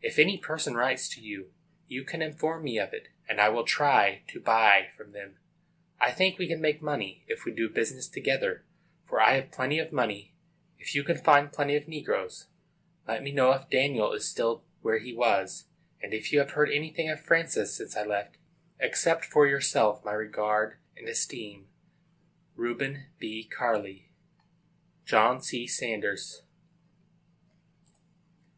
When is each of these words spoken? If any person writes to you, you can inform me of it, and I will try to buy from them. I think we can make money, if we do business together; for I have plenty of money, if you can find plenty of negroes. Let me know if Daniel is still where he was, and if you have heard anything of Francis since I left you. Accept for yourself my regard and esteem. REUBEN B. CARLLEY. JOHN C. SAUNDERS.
If 0.00 0.18
any 0.18 0.38
person 0.38 0.74
writes 0.74 1.06
to 1.10 1.20
you, 1.20 1.52
you 1.86 2.02
can 2.02 2.22
inform 2.22 2.64
me 2.64 2.78
of 2.78 2.94
it, 2.94 3.08
and 3.28 3.38
I 3.38 3.50
will 3.50 3.66
try 3.66 4.22
to 4.28 4.40
buy 4.40 4.88
from 4.96 5.12
them. 5.12 5.36
I 6.00 6.12
think 6.12 6.38
we 6.38 6.48
can 6.48 6.62
make 6.62 6.80
money, 6.80 7.26
if 7.28 7.44
we 7.44 7.52
do 7.52 7.68
business 7.68 8.08
together; 8.08 8.64
for 9.06 9.20
I 9.20 9.34
have 9.34 9.50
plenty 9.52 9.78
of 9.78 9.92
money, 9.92 10.34
if 10.78 10.94
you 10.94 11.04
can 11.04 11.18
find 11.18 11.52
plenty 11.52 11.76
of 11.76 11.88
negroes. 11.88 12.46
Let 13.06 13.22
me 13.22 13.32
know 13.32 13.52
if 13.52 13.68
Daniel 13.68 14.14
is 14.14 14.26
still 14.26 14.64
where 14.80 14.96
he 14.96 15.12
was, 15.12 15.66
and 16.00 16.14
if 16.14 16.32
you 16.32 16.38
have 16.38 16.52
heard 16.52 16.70
anything 16.70 17.10
of 17.10 17.20
Francis 17.20 17.76
since 17.76 17.98
I 17.98 18.02
left 18.02 18.36
you. 18.36 18.86
Accept 18.86 19.26
for 19.26 19.46
yourself 19.46 20.02
my 20.02 20.12
regard 20.12 20.78
and 20.96 21.06
esteem. 21.06 21.68
REUBEN 22.54 23.08
B. 23.18 23.44
CARLLEY. 23.44 24.08
JOHN 25.04 25.42
C. 25.42 25.66
SAUNDERS. 25.66 26.44